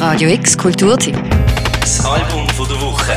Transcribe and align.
Radio 0.00 0.30
X 0.30 0.56
Kulturteam. 0.56 1.14
Das 1.78 2.02
Album 2.06 2.48
von 2.48 2.66
der 2.66 2.80
Woche. 2.80 3.12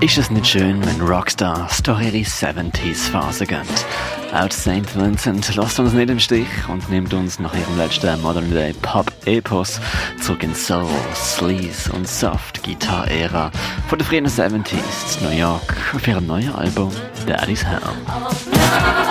Ist 0.00 0.16
es 0.16 0.30
nicht 0.30 0.46
schön, 0.46 0.82
wenn 0.86 1.06
Rockstars 1.06 1.82
durch 1.82 2.00
ihre 2.00 2.24
70s-Phase 2.24 3.46
gehen? 3.46 3.60
Auch 4.32 4.50
St. 4.50 4.96
Vincent 4.96 5.54
lässt 5.54 5.78
uns 5.78 5.92
nicht 5.92 6.08
im 6.08 6.18
Stich 6.18 6.48
und 6.68 6.88
nimmt 6.88 7.12
uns 7.12 7.38
nach 7.38 7.52
ihrem 7.52 7.76
letzten 7.76 8.20
Modern 8.22 8.50
Day 8.50 8.72
Pop-Epos 8.72 9.78
zurück 10.22 10.42
in 10.42 10.54
Soul, 10.54 10.88
Sleaze 11.14 11.92
und 11.92 12.08
Soft-Gitarre-Ära 12.08 13.50
von 13.86 13.98
den 13.98 14.06
frühen 14.06 14.26
70s 14.26 15.22
New 15.22 15.36
York 15.36 15.76
auf 15.94 16.08
ihrem 16.08 16.26
neuen 16.26 16.54
Album 16.54 16.90
Daddy's 17.26 17.66
Home. 17.66 19.05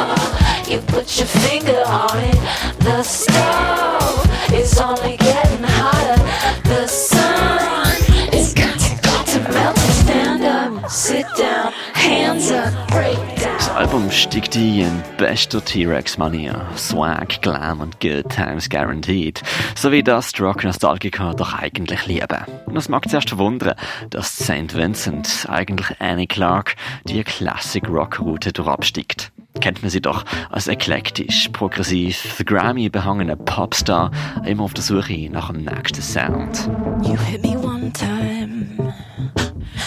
Das. 13.42 13.76
Album 13.76 14.10
steigt 14.10 14.56
ein 14.56 14.80
in 14.80 15.04
bester 15.18 15.64
T-Rex-Manier. 15.64 16.66
Swag, 16.78 17.42
Glam 17.42 17.82
und 17.82 18.00
Good 18.00 18.30
Times 18.30 18.70
Guaranteed. 18.70 19.42
So 19.76 19.92
wie 19.92 20.02
das 20.02 20.32
die 20.32 20.42
Rock-Nostalgiker 20.42 21.34
doch 21.34 21.54
eigentlich 21.54 22.06
lieben. 22.06 22.46
Und 22.66 22.78
es 22.78 22.90
mag 22.90 23.08
zuerst 23.10 23.30
verwundern, 23.30 23.76
dass 24.10 24.38
St. 24.38 24.74
Vincent, 24.74 25.46
eigentlich 25.50 26.00
Annie 26.00 26.28
Clark, 26.28 26.76
die 27.04 27.24
Classic-Rock-Route 27.24 28.54
durchabsteigt. 28.54 29.32
Kennt 29.66 29.82
man 29.82 29.90
sie 29.90 30.00
doch 30.00 30.24
als 30.52 30.68
eklektisch, 30.68 31.50
progressiv, 31.52 32.44
Grammy 32.46 32.88
behangene 32.88 33.36
Popstar, 33.36 34.12
immer 34.46 34.62
auf 34.62 34.76
der 34.76 34.84
Suche 34.84 35.28
nach 35.32 35.52
dem 35.52 35.64
nächsten 35.64 36.04
Sound. 36.04 36.70
You 37.02 37.18
hit 37.18 37.42
me 37.42 37.58
one 37.58 37.92
time. 37.92 38.94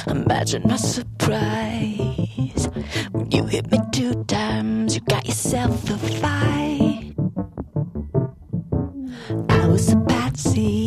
Imagine 0.09 0.67
my 0.67 0.77
surprise. 0.77 2.69
When 3.13 3.31
you 3.31 3.45
hit 3.47 3.71
me 3.71 3.79
two 3.93 4.25
times, 4.25 4.97
you 4.97 5.03
got 5.09 5.25
yourself 5.25 5.89
a 5.91 5.97
fight. 5.97 7.15
I 9.49 9.69
was 9.69 9.93
a 9.93 9.97
patsy. 10.09 10.78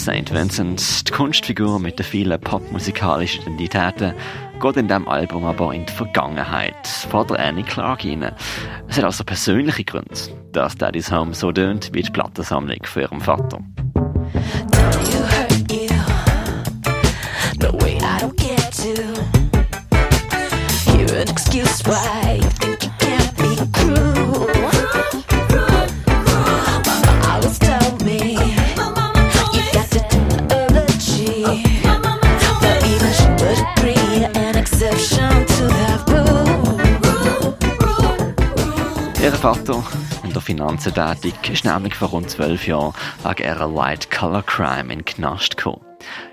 St. 0.00 0.32
Vincent, 0.32 1.06
die 1.06 1.12
Kunstfigur 1.12 1.78
mit 1.78 1.98
den 1.98 2.06
vielen 2.06 2.40
popmusikalischen 2.40 3.42
Identitäten, 3.42 4.14
geht 4.58 4.76
in 4.78 4.88
diesem 4.88 5.06
Album 5.06 5.44
aber 5.44 5.74
in 5.74 5.84
die 5.84 5.92
Vergangenheit, 5.92 6.86
vor 6.86 7.26
der 7.26 7.38
Annie 7.38 7.64
Clark 7.64 8.02
rein. 8.06 8.32
Es 8.88 8.96
hat 8.96 9.04
also 9.04 9.24
persönliche 9.24 9.84
Gründe, 9.84 10.14
dass 10.52 10.74
Daddy's 10.76 11.12
Home 11.12 11.34
so 11.34 11.52
tönt 11.52 11.90
wie 11.92 12.00
die 12.02 12.10
Plattensammlung 12.10 12.82
von 12.84 13.02
ihrem 13.02 13.20
Vater. 13.20 13.58
You 15.12 15.20
hurt 15.20 15.50
Ihr 39.22 39.32
Vater, 39.32 39.84
in 40.24 40.32
der 40.32 40.40
Finanzen 40.40 40.94
tätig, 40.94 41.34
ist 41.52 41.66
nämlich 41.66 41.94
vor 41.94 42.08
rund 42.08 42.30
zwölf 42.30 42.66
Jahren 42.66 42.94
wegen 43.22 43.46
ihrer 43.46 43.74
White 43.74 44.08
Collar 44.08 44.42
Crime 44.42 44.90
in 44.90 45.04
Knast 45.04 45.58
gekommen. 45.58 45.84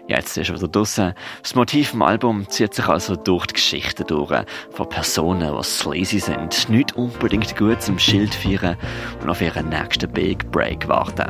Jetzt 0.08 0.38
ist 0.38 0.50
er 0.50 0.56
wieder 0.56 0.70
draussen. 0.70 1.14
Das 1.42 1.53
Motiv 1.53 1.94
im 1.94 2.02
Album 2.02 2.48
zieht 2.48 2.74
sich 2.74 2.88
also 2.88 3.18
durch 3.18 3.46
die 3.48 3.56
Geschichte 3.56 4.06
durch. 4.06 4.34
Von 4.72 4.88
Personen, 4.88 5.53
die 5.53 5.64
sleazy 5.64 6.20
sind, 6.20 6.70
nicht 6.70 6.96
unbedingt 6.96 7.58
gut 7.58 7.81
zum 7.81 8.00
Schild 8.00 8.34
feiern 8.34 8.78
und 9.22 9.30
auf 9.30 9.42
ihren 9.42 9.68
nächsten 9.68 10.09
Big 10.09 10.50
Break 10.50 10.88
warten. 10.88 11.30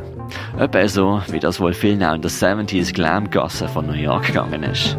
Etwa 0.58 0.86
so, 0.86 1.20
wie 1.26 1.40
das 1.40 1.58
wohl 1.58 1.74
vielen 1.74 2.04
auch 2.04 2.14
in 2.14 2.22
der 2.22 2.30
70s 2.30 2.92
Glamgasse 2.94 3.66
von 3.66 3.84
New 3.84 3.94
York 3.94 4.28
gegangen 4.28 4.62
ist. 4.62 4.96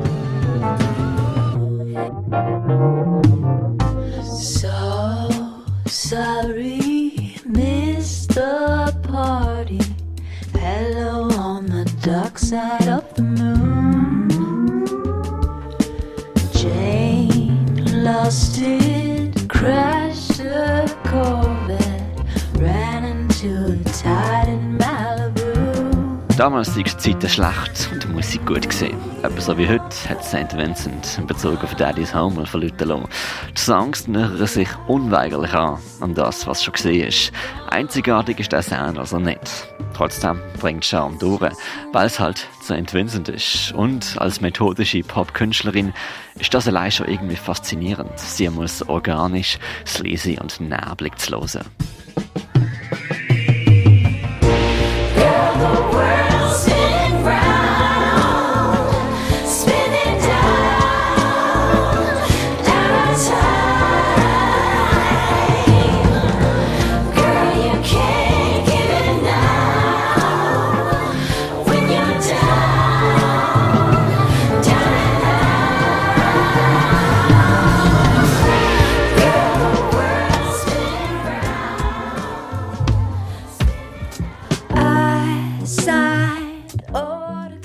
Sorry, 5.89 7.35
missed 7.45 8.35
the 8.35 8.95
party. 9.03 9.79
Hello 10.53 11.29
on 11.35 11.65
the 11.65 11.85
dark 12.01 12.37
side 12.37 12.87
of 12.87 13.11
the 13.15 13.23
moon. 13.23 14.29
Jane 16.53 18.03
lost 18.03 18.59
it, 18.61 19.49
crashed 19.49 20.39
a 20.41 20.87
Corvette, 21.05 22.25
ran 22.55 23.03
into 23.03 23.79
a. 23.85 23.88
Damals 26.39 26.73
war 26.77 26.83
die 26.83 26.97
Zeit 26.97 27.29
schlecht 27.29 27.89
und 27.91 28.01
die 28.01 28.07
Musik 28.07 28.45
gut 28.45 28.69
gesehen. 28.69 28.97
Etwa 29.23 29.41
so 29.41 29.57
wie 29.57 29.67
heute 29.67 29.83
hat 30.07 30.23
St. 30.23 30.55
Vincent 30.55 31.17
in 31.17 31.27
Bezug 31.27 31.61
auf 31.65 31.75
Daddy's 31.75 32.15
Home 32.15 32.33
mal 32.33 32.45
verlauten 32.45 32.87
lassen. 32.87 33.09
Die 33.57 33.59
Songs 33.59 34.07
nähern 34.07 34.47
sich 34.47 34.69
unweigerlich 34.87 35.53
an, 35.53 35.79
an 35.99 36.13
das, 36.13 36.47
was 36.47 36.63
schon 36.63 36.75
gesehen 36.75 37.09
ist. 37.09 37.33
Einzigartig 37.69 38.39
ist 38.39 38.53
der 38.53 38.61
Sound 38.61 38.97
also 38.97 39.19
nicht. 39.19 39.67
Trotzdem 39.93 40.39
bringt 40.61 40.85
Charme 40.85 41.19
durch, 41.19 41.41
weil 41.91 42.05
es 42.05 42.21
halt 42.21 42.47
St. 42.63 42.93
Vincent 42.93 43.27
ist. 43.27 43.73
Und 43.73 44.15
als 44.17 44.39
methodische 44.39 45.03
Popkünstlerin 45.03 45.91
ist 46.39 46.53
das 46.53 46.69
allein 46.69 46.93
schon 46.93 47.09
irgendwie 47.09 47.35
faszinierend, 47.35 48.17
sie 48.17 48.47
muss 48.47 48.81
organisch, 48.87 49.59
sleazy 49.85 50.39
und 50.41 50.61
neblig 50.61 51.17
zu 51.17 51.33
hören. 51.33 51.65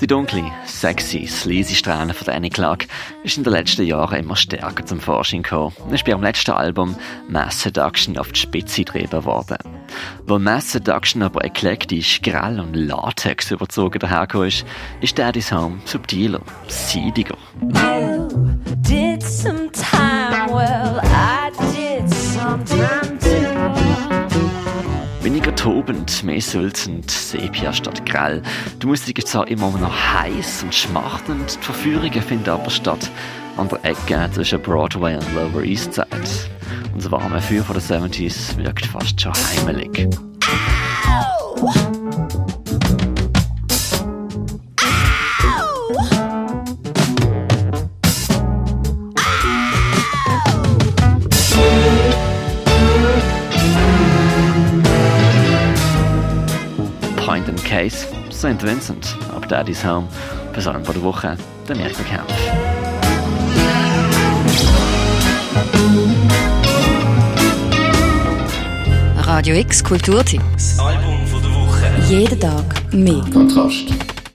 Die 0.01 0.07
dunkle, 0.07 0.43
sexy, 0.65 1.25
sleazy 1.25 1.73
Strähne 1.73 2.13
von 2.13 2.31
Annie 2.31 2.51
Clark 2.51 2.85
ist 3.23 3.37
in 3.37 3.43
den 3.43 3.53
letzten 3.53 3.83
Jahren 3.83 4.19
immer 4.19 4.35
stärker 4.35 4.85
zum 4.85 4.99
Vorschein 4.99 5.41
gekommen 5.41 5.73
und 5.79 5.93
ist 5.93 6.05
bei 6.05 6.11
ihrem 6.11 6.21
letzten 6.21 6.51
Album 6.51 6.95
Mass 7.27 7.63
Seduction 7.63 8.17
auf 8.17 8.31
die 8.31 8.39
Spitze 8.39 8.83
getrieben 8.83 9.25
worden. 9.25 9.57
Wo 10.27 10.37
Mass 10.37 10.73
Seduction 10.73 11.23
aber 11.23 11.43
eklektisch, 11.45 12.21
grell 12.21 12.59
und 12.59 12.75
Latex 12.75 13.49
überzogen 13.49 13.97
dahergekommen 13.97 14.49
ist, 14.49 14.65
ist 15.01 15.17
Daddy's 15.17 15.51
Home 15.51 15.79
subtiler, 15.85 16.41
seidiger. 16.67 17.37
You 17.61 18.27
did 18.81 19.23
some 19.23 19.71
time, 19.71 20.53
well, 20.53 21.01
I 21.03 21.49
did 21.73 22.07
some 22.13 22.63
time. 22.65 23.14
Weniger 25.25 25.55
tobend, 25.55 26.23
mehr 26.23 26.39
sulzend, 26.39 27.09
Sepia 27.09 27.73
statt 27.73 28.05
grell. 28.05 28.43
Die 28.79 28.85
Musik 28.85 29.17
ist 29.17 29.29
zwar 29.29 29.47
immer 29.47 29.71
noch 29.71 29.91
heiß 30.13 30.61
und 30.61 30.75
schmachtend, 30.75 31.57
die 31.59 31.65
Verführungen 31.65 32.21
finden 32.21 32.47
aber 32.47 32.69
statt 32.69 33.09
an 33.57 33.67
der 33.67 33.83
Ecke 33.83 34.29
zwischen 34.31 34.61
Broadway 34.61 35.15
und 35.15 35.25
Lower 35.33 35.63
East 35.63 35.95
Side. 35.95 36.05
Unser 36.93 37.09
warme 37.09 37.41
Feuer 37.41 37.63
von 37.63 37.75
den 37.75 37.83
70s 37.83 38.55
wirkt 38.57 38.85
fast 38.85 39.19
schon 39.19 39.33
heimelig. 39.33 40.07
Point 57.35 57.49
and 57.49 57.63
Case, 57.65 58.07
St. 58.29 58.61
Vincent, 58.61 59.13
ab 59.35 59.45
Daddy's 59.49 59.83
Home. 59.83 60.07
Bis 60.53 60.67
allem 60.67 60.85
der 60.85 61.03
Woche, 61.03 61.35
der 61.67 61.75
Mirko 61.75 62.01
Kempf. 62.03 62.31
Radio 69.17 69.55
X 69.55 69.83
Kulturtipps. 69.83 70.79
Album 70.79 71.27
von 71.27 71.41
der 71.41 71.51
Woche. 71.51 71.85
Jeden 72.07 72.39
Tag 72.39 72.93
mehr. 72.93 73.21
Kontrast. 73.33 74.04